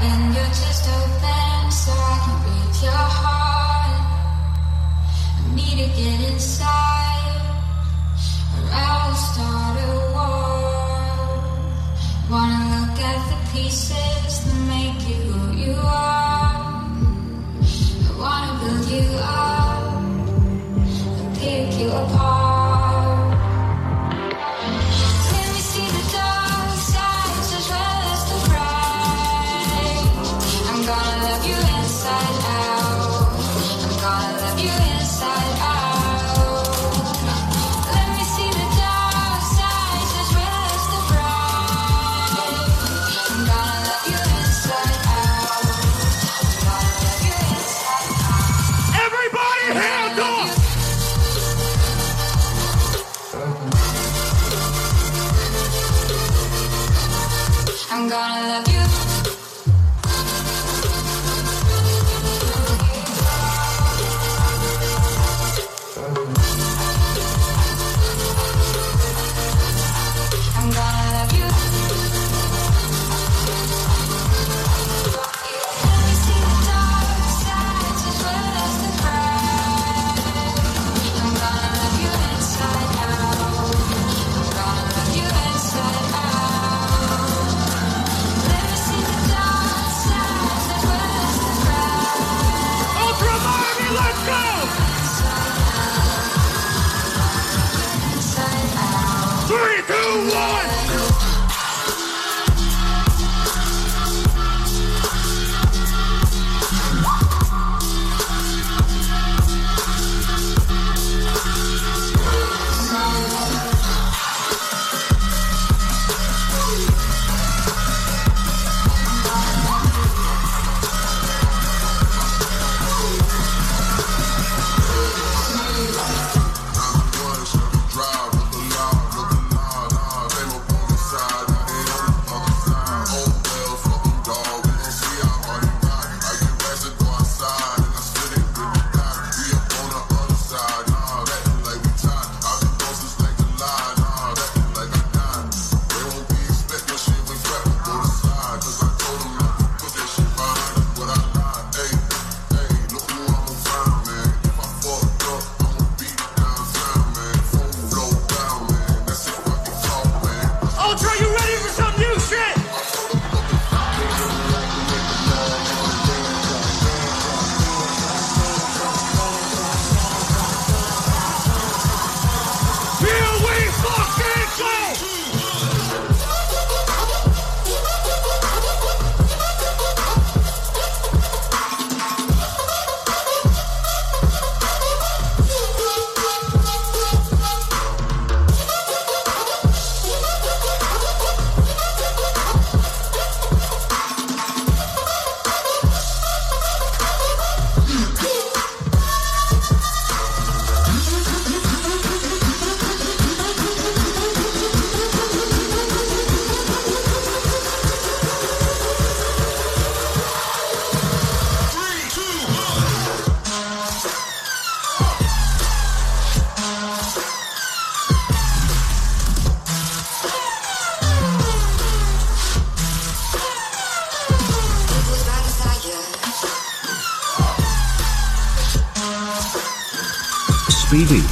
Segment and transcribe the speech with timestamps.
[0.00, 1.27] Bend your chest open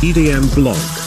[0.02, 1.05] EDM blog.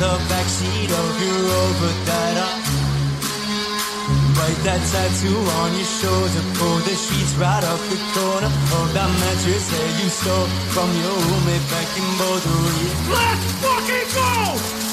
[0.00, 2.48] the backseat of your Overdata.
[4.32, 9.10] Write that tattoo on your shoulder, pull the sheets right off the corner of that
[9.20, 12.60] mattress that you stole from your roommate back in Boulder.
[13.12, 14.89] Let's fucking go!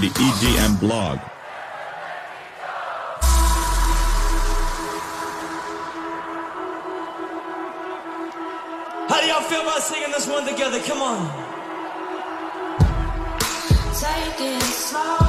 [0.00, 1.18] The EDM Blog.
[9.10, 10.80] How do y'all feel about singing this one together?
[10.84, 11.28] Come on.
[14.00, 15.19] Take it slow.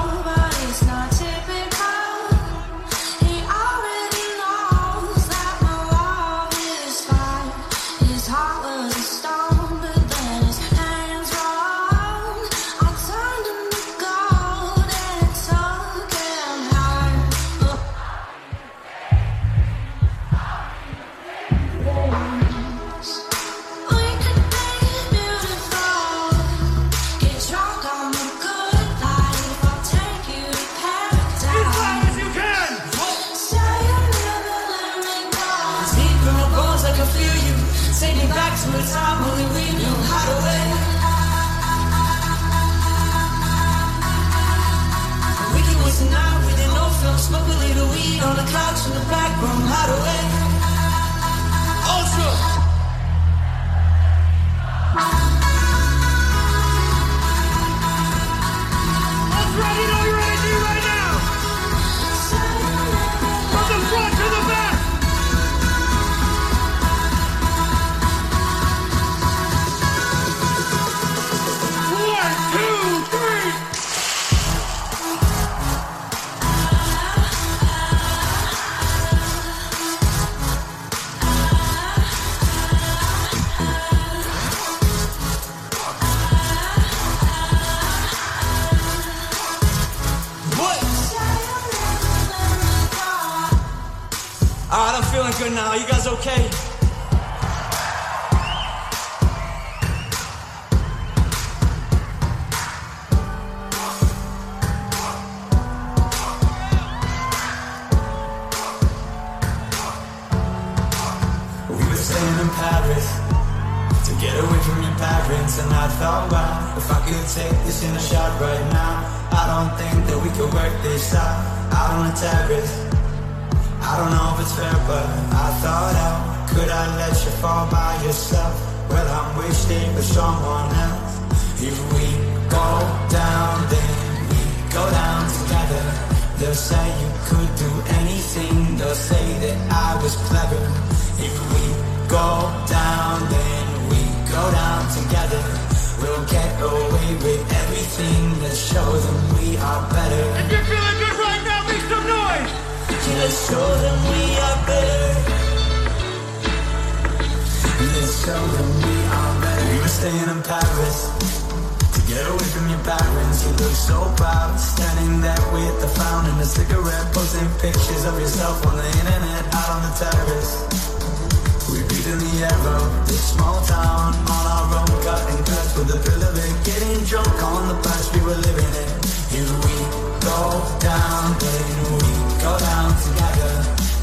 [96.21, 96.60] okay.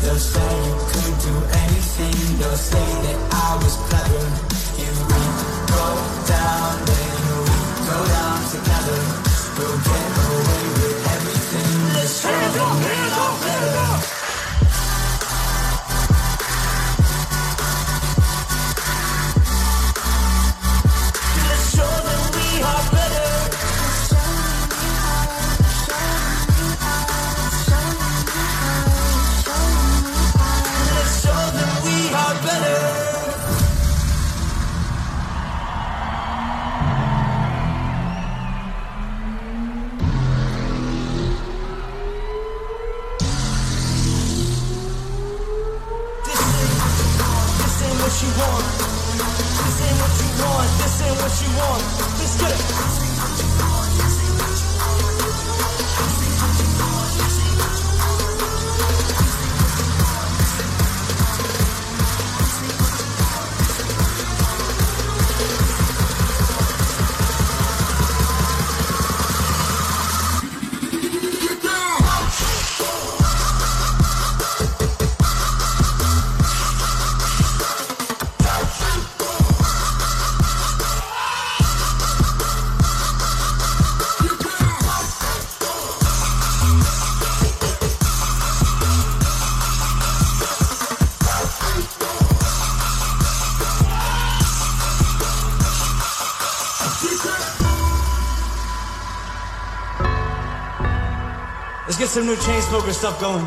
[0.03, 1.35] They'll say you could do
[1.65, 2.39] anything.
[2.39, 4.25] They'll say that I was clever.
[4.85, 5.23] And we
[5.75, 5.89] go
[6.27, 7.59] down, then we
[7.91, 9.28] go down together.
[102.29, 103.47] new chain smoker stuff going.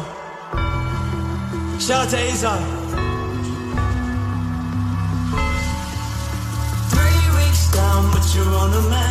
[1.79, 2.57] Shout out to Azar.
[6.89, 9.10] Three weeks down, but you're on a man.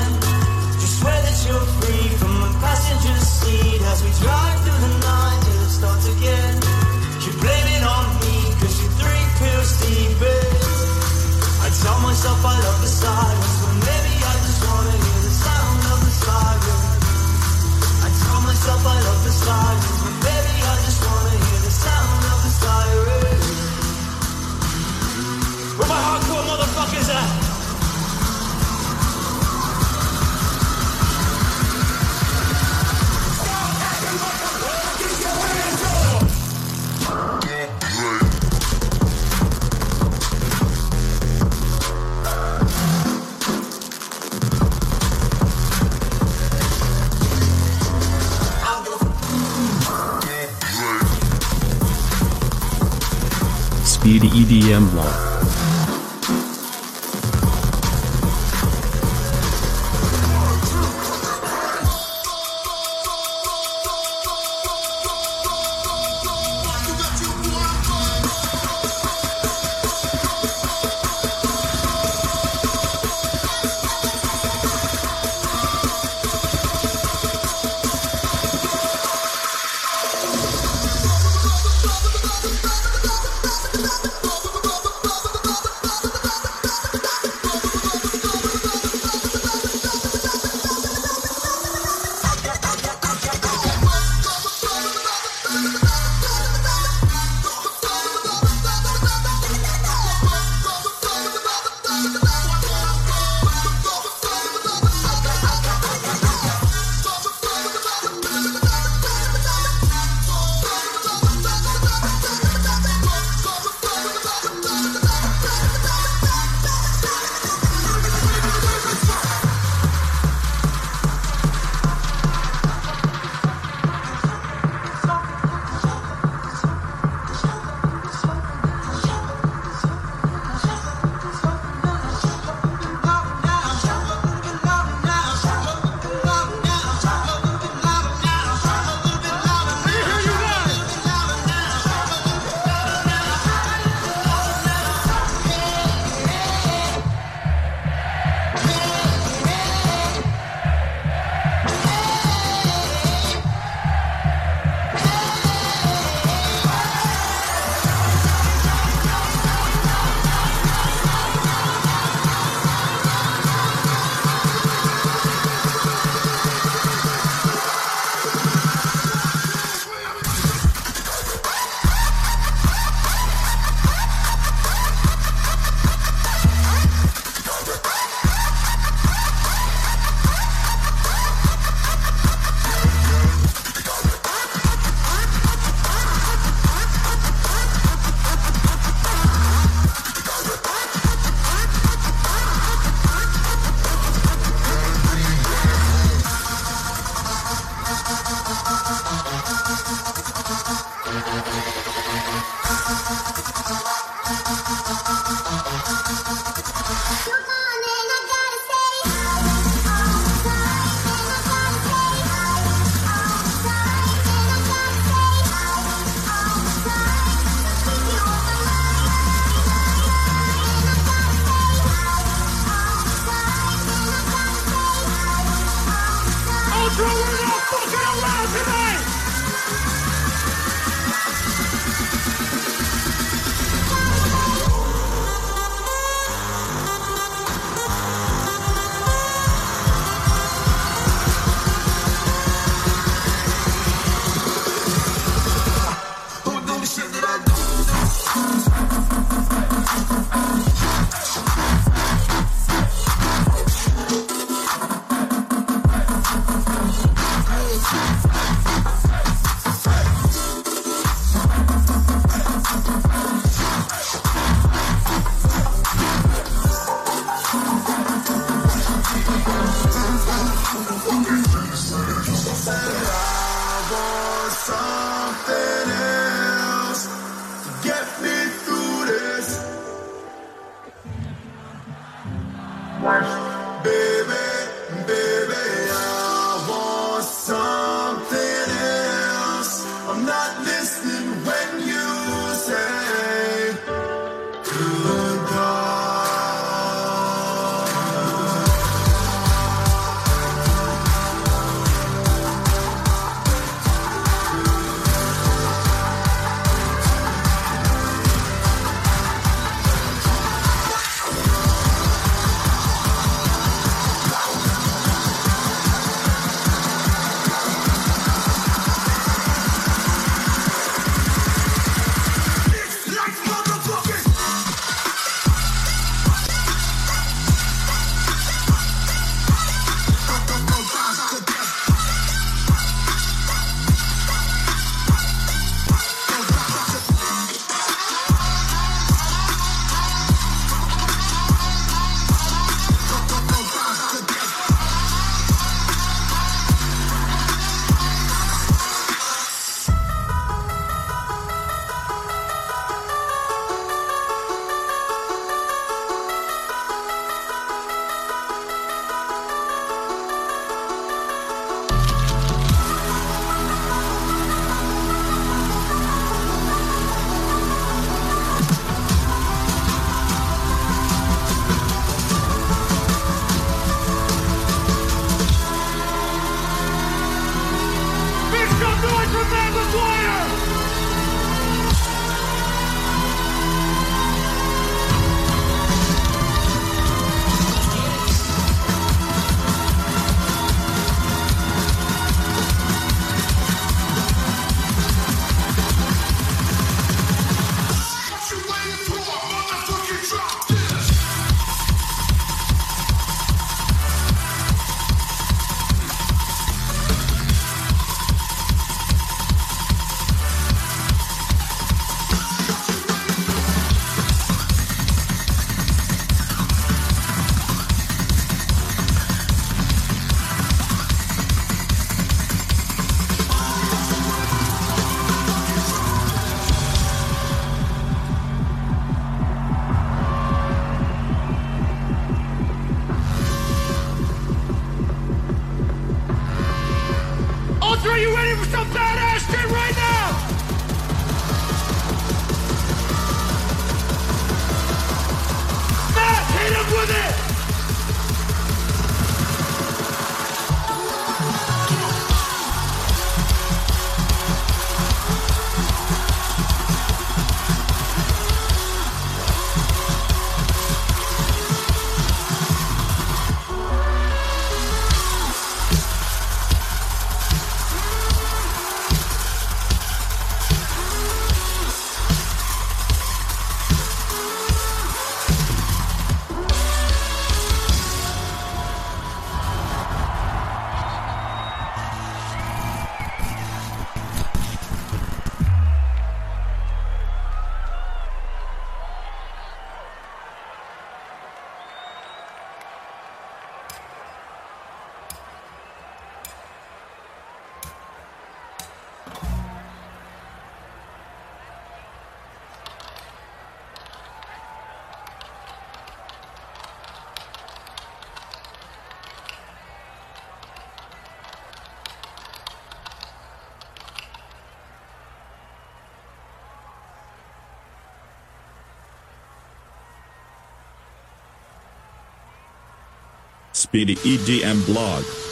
[523.80, 525.49] Speedy EDM blog.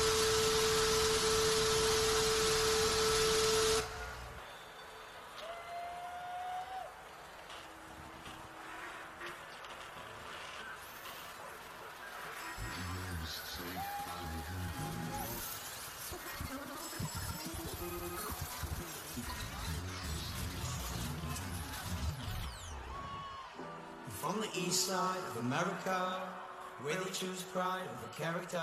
[28.18, 28.60] Character.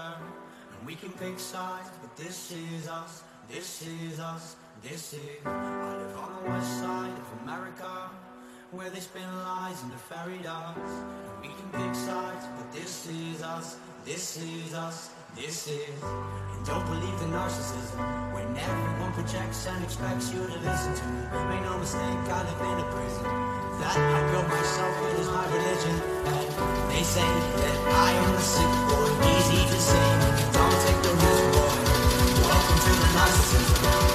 [0.78, 5.46] And we can pick sides, but this is us, this is us, this is.
[5.46, 8.10] I live on the west side of America,
[8.72, 10.78] where they spin lies into fairy dust.
[10.78, 16.04] And we can pick sides, but this is us, this is us, this is.
[16.04, 18.25] And don't believe the narcissism,
[19.16, 21.06] projects and expects you to listen to.
[21.08, 21.22] Me.
[21.48, 23.24] Make no mistake, I live in a prison.
[23.80, 25.96] That I built myself, it is my religion.
[26.28, 30.08] And they say that I am the sick boy, easy to say.
[30.52, 31.76] Don't take the risk, boy.
[32.44, 34.15] Welcome to the narcissism.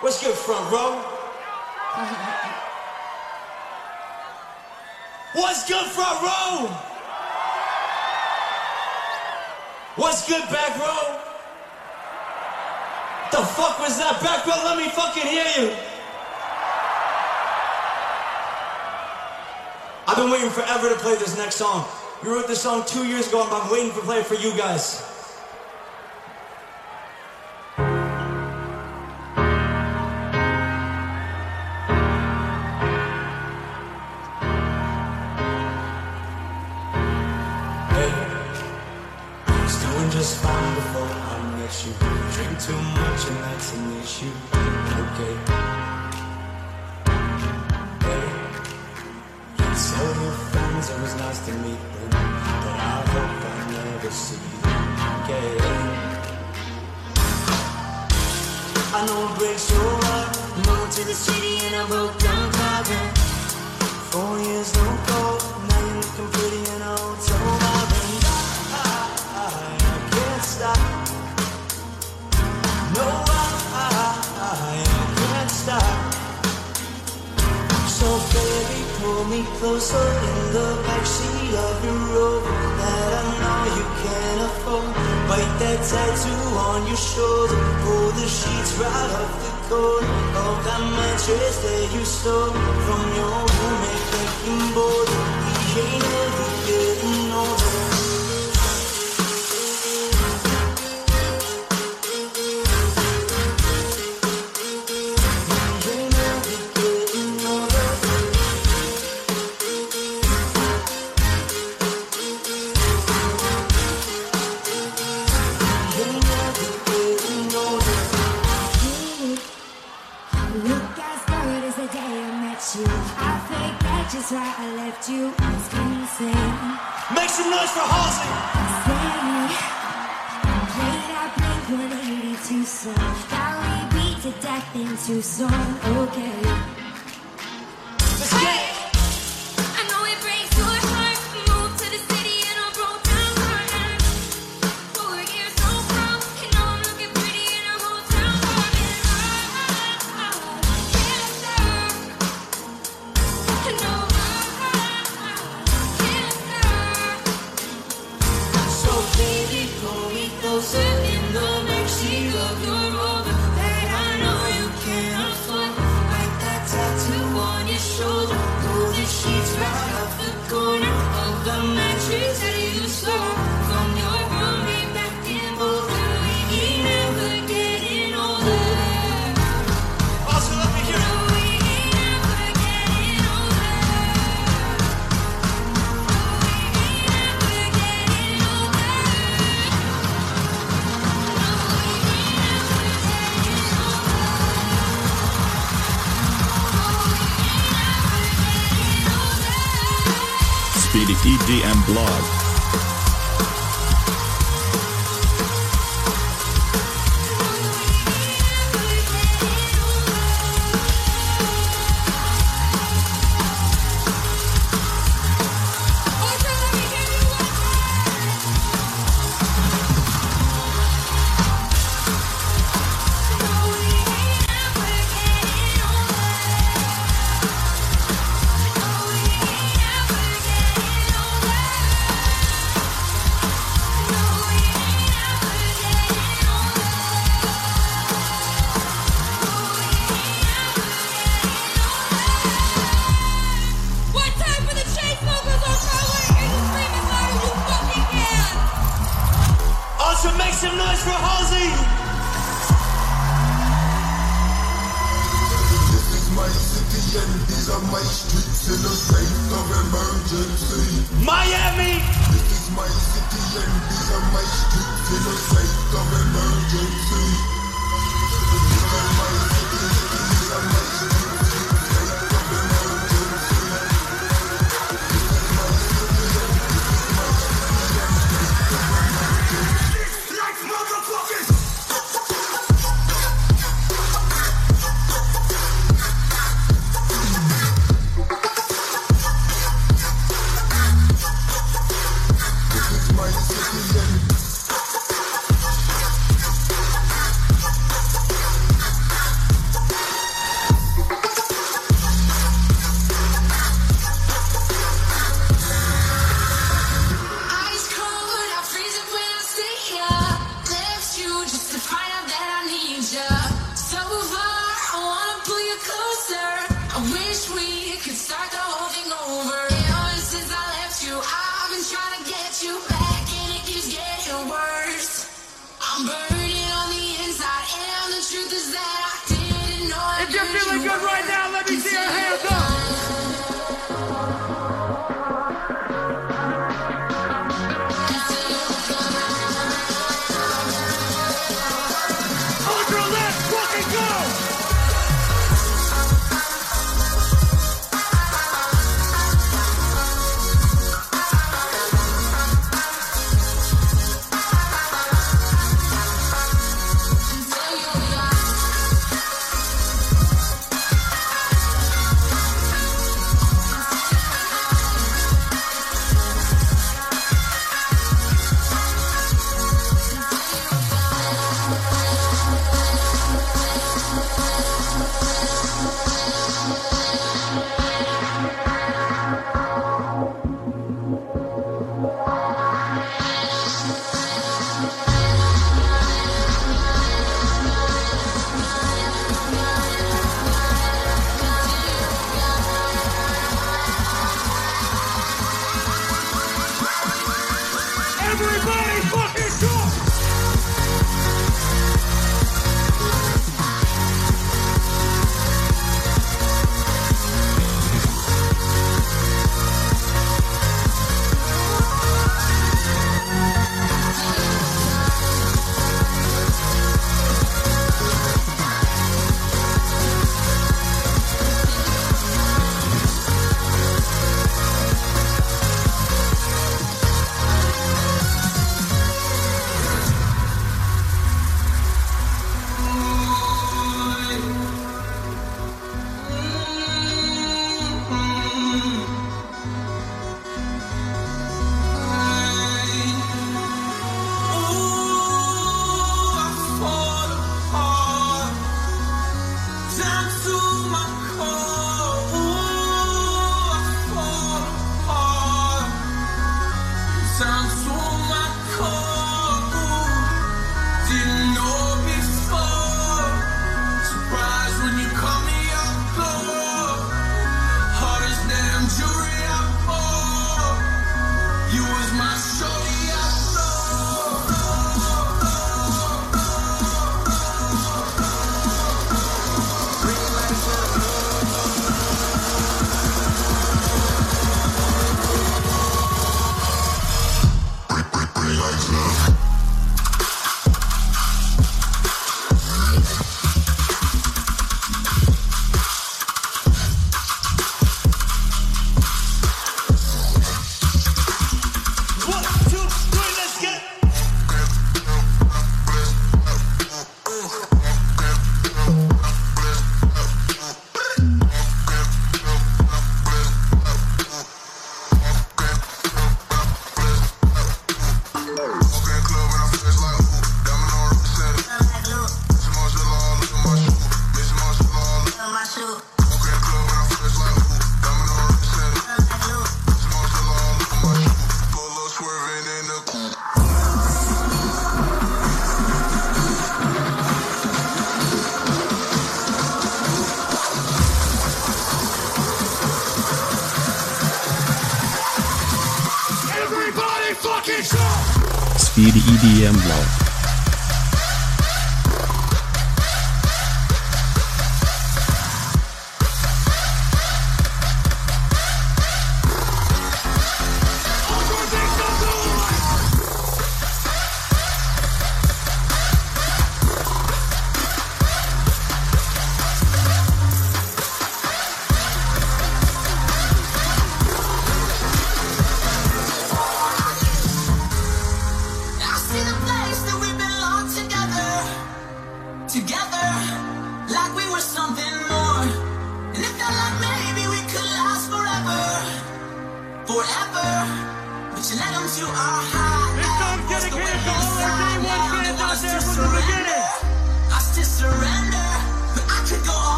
[0.00, 1.02] What's good, front row?
[5.32, 6.68] What's good, front row?
[9.96, 11.18] What's good, back row?
[13.32, 14.62] The fuck was that back row?
[14.64, 15.74] Let me fucking hear you.
[20.06, 21.88] I've been waiting forever to play this next song.
[22.22, 24.54] We wrote this song two years ago, and I'm waiting to play it for you
[24.58, 25.15] guys.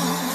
[0.00, 0.31] This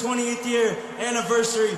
[0.00, 1.76] 20th year anniversary.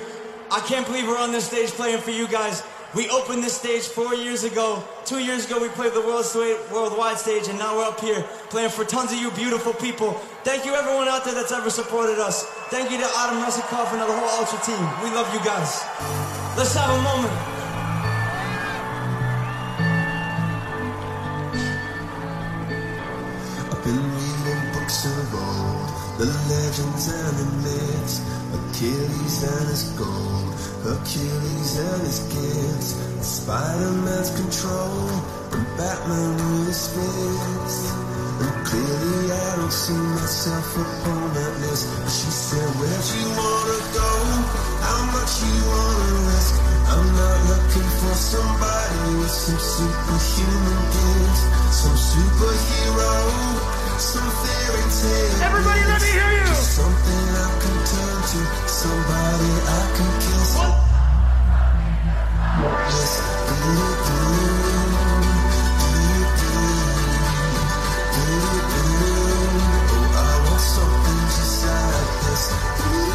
[0.49, 2.63] I can't believe we're on this stage playing for you guys.
[2.95, 4.83] We opened this stage four years ago.
[5.03, 8.21] Two years ago, we played the world stage, worldwide stage, and now we're up here
[8.49, 10.13] playing for tons of you beautiful people.
[10.43, 12.43] Thank you, everyone out there that's ever supported us.
[12.69, 14.83] Thank you to Adam Russakoff and the whole Ultra team.
[15.03, 15.81] We love you guys.
[16.55, 17.52] Let's have a moment.
[28.83, 30.51] Achilles and his gold,
[30.83, 35.07] Hercules and his gifts, Spider-Man's control,
[35.55, 37.95] and Batman with his fist.
[38.43, 41.87] And clearly I don't see myself upon that list.
[42.11, 44.11] She said, where'd you wanna go?
[44.83, 46.55] How much you wanna risk?
[46.91, 53.62] I'm not looking for somebody with some superhuman gifts, some superhero.
[53.93, 56.45] Everybody, let me hear you.
[56.49, 60.57] Just something I can turn to, somebody I can kiss.
[62.89, 63.13] Yes,
[63.49, 64.17] do, do, do,
[65.89, 65.93] do,
[66.41, 66.51] do.
[69.93, 72.43] Oh, I want something just like this.
[72.51, 73.12] I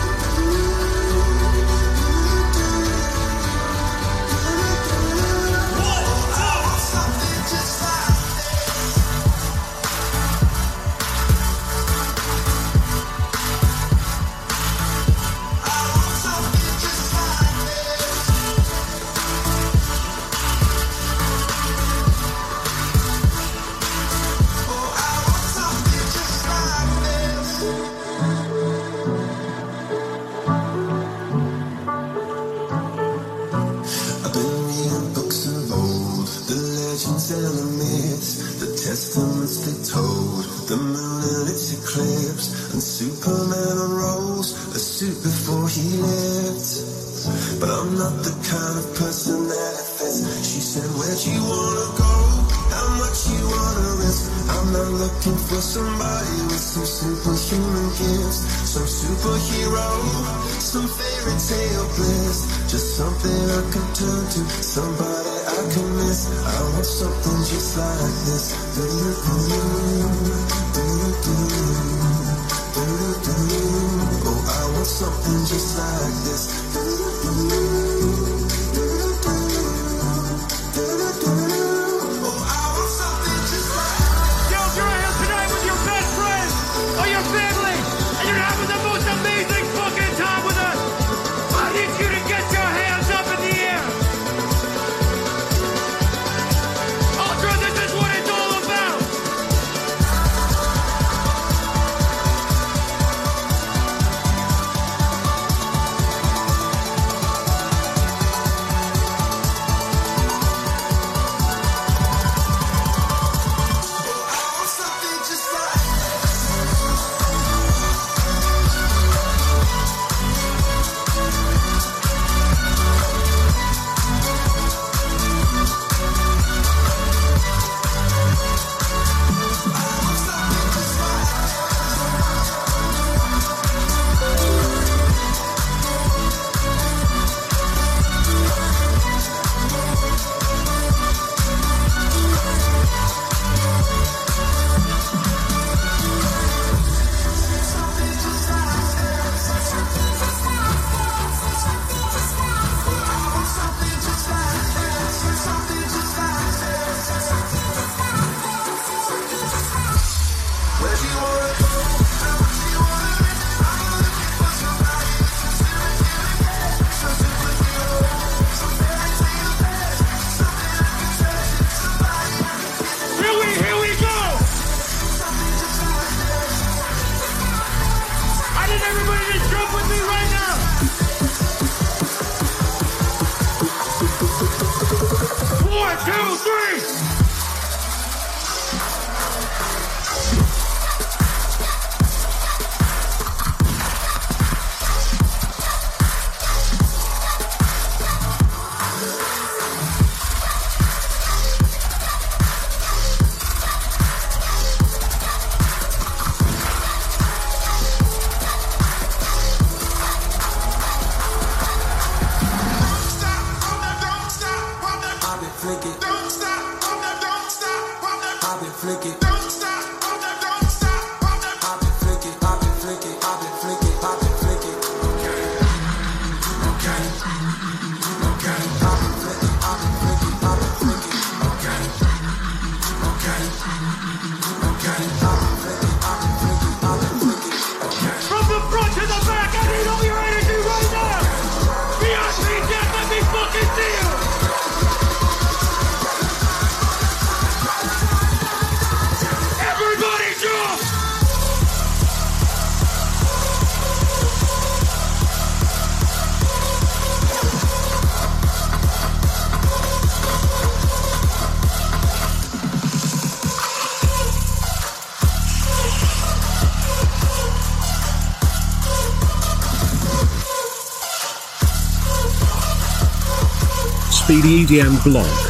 [274.44, 275.47] EDM blog.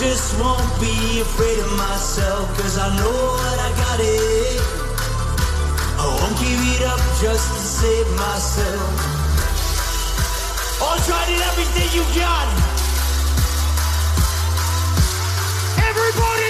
[0.00, 4.60] just won't be afraid of myself, cause I know what I got it.
[5.98, 8.90] I won't give it up just to save myself.
[10.80, 12.46] I'll try everything you got.
[15.82, 16.47] Everybody!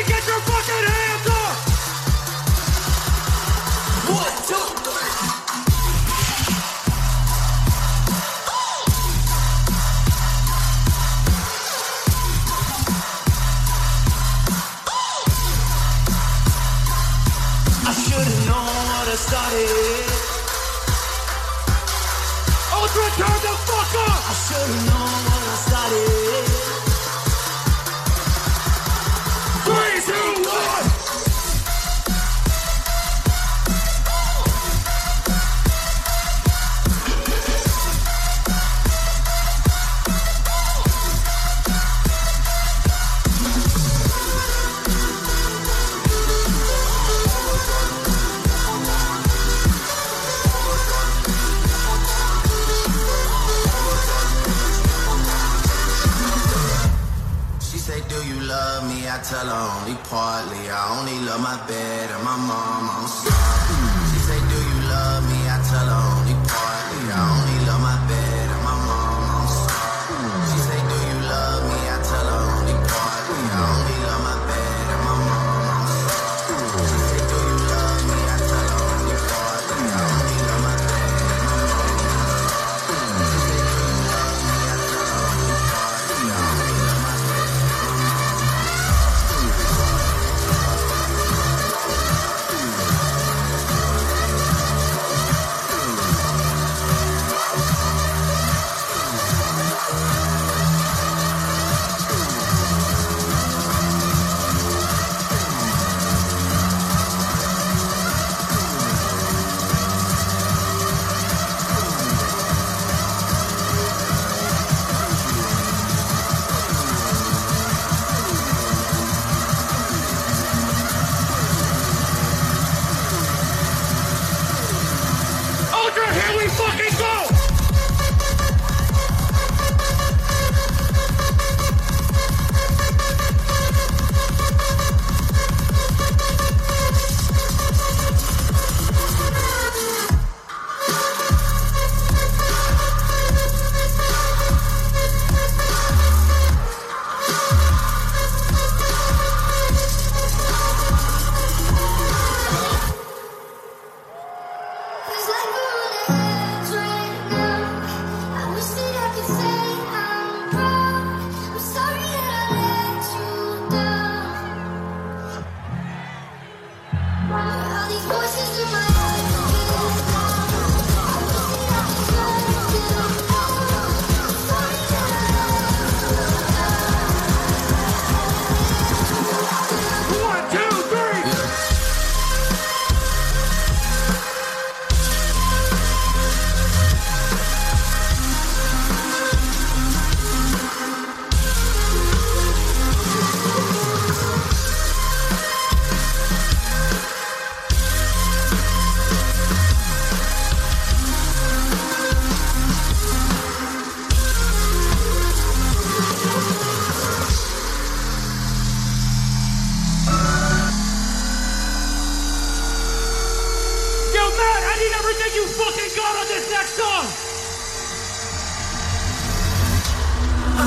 [19.49, 19.67] body.
[22.75, 24.23] Ultra, turn the fuck up!
[24.29, 25.18] I should've known.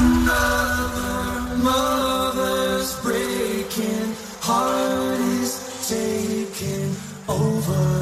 [0.03, 6.95] Another mother's breaking heart is taking
[7.29, 8.00] over.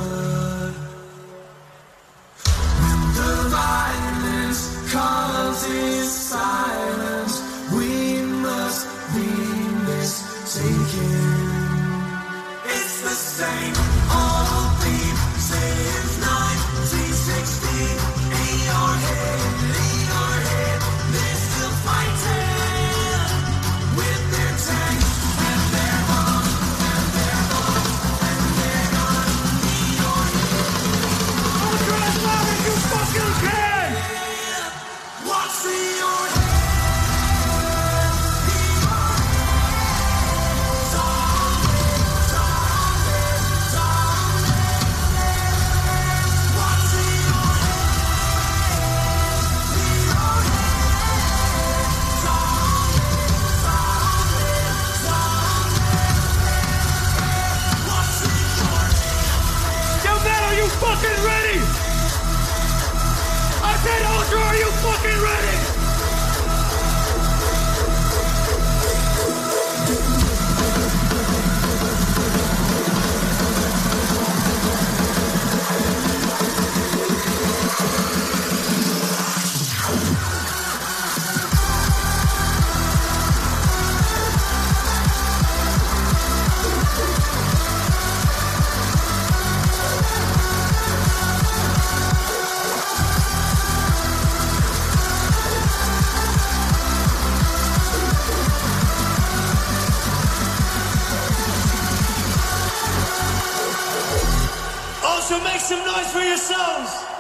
[105.30, 107.19] So make some noise for yourselves.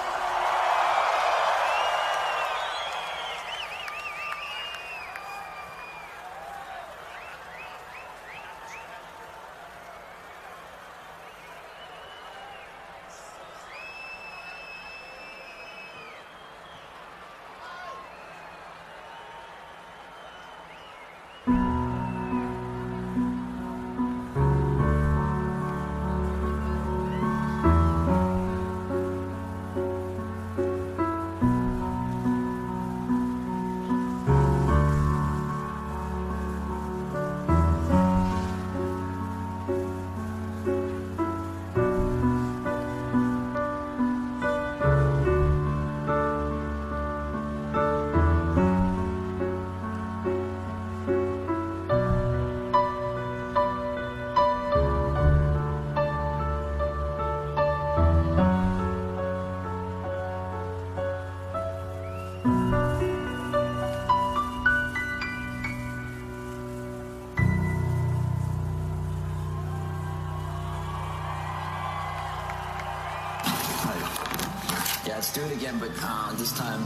[75.40, 76.82] do it again, but uh, this time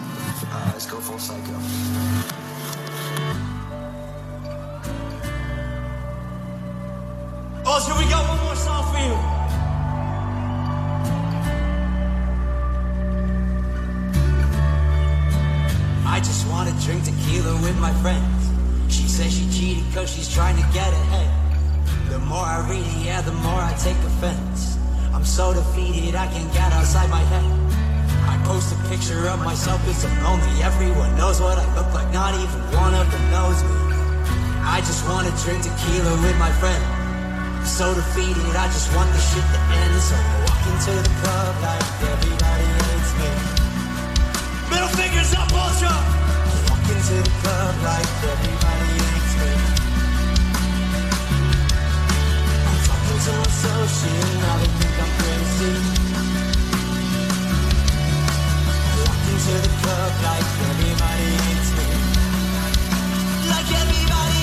[0.52, 2.13] uh, let's go full psycho.
[29.04, 30.64] picture of myself is I'm lonely.
[30.64, 33.76] Everyone knows what I look like, not even one of them knows me.
[34.64, 36.82] I just wanna drink tequila with my friend.
[37.60, 39.96] I'm so defeated, I just want the shit to end.
[40.00, 41.84] So I walk into the club like
[42.16, 43.30] everybody hates me.
[44.72, 45.92] Middle fingers up, ultra.
[45.92, 49.52] I walk into the club like everybody hates me.
[52.72, 56.13] I'm talking to myself, social, now they think I'm crazy.
[59.44, 61.88] to the club like everybody hates me.
[63.52, 64.43] Like everybody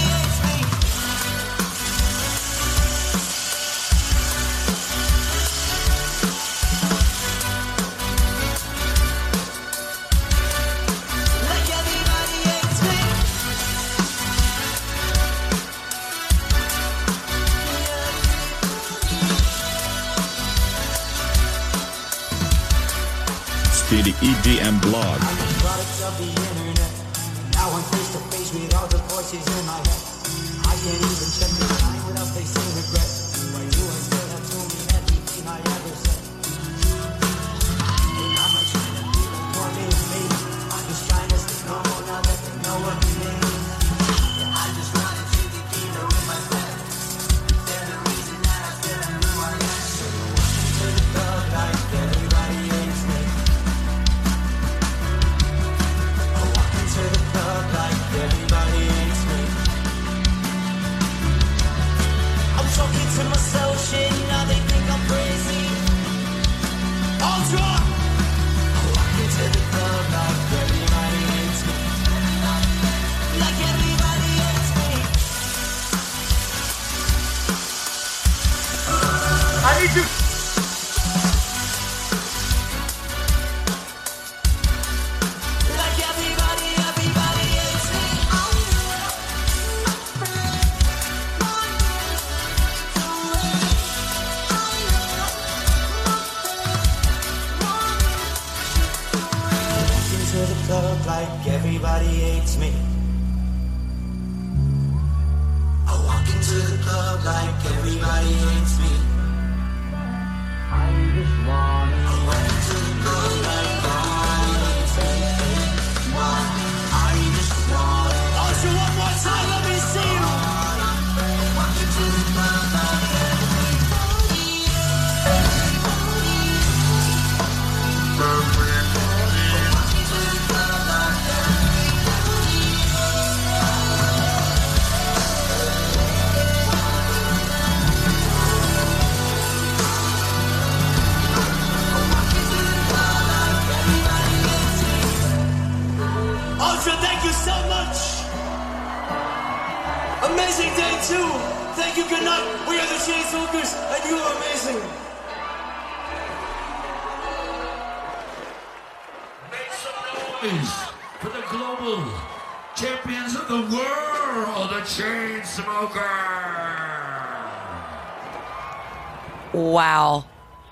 [24.31, 25.19] EDM blog.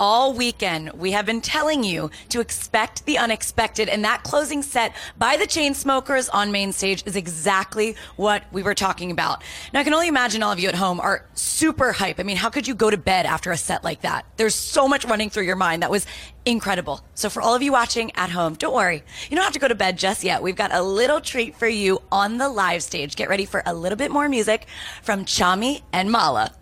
[0.01, 4.94] All weekend, we have been telling you to expect the unexpected, and that closing set
[5.18, 9.42] by the Chainsmokers on main stage is exactly what we were talking about.
[9.72, 12.20] Now, I can only imagine all of you at home are super hype.
[12.20, 14.24] I mean, how could you go to bed after a set like that?
[14.36, 15.82] There's so much running through your mind.
[15.82, 16.07] That was
[16.46, 17.01] incredible.
[17.14, 19.03] So, for all of you watching at home, don't worry.
[19.28, 20.44] You don't have to go to bed just yet.
[20.44, 23.16] We've got a little treat for you on the live stage.
[23.16, 24.68] Get ready for a little bit more music
[25.03, 26.53] from Chami and Mala.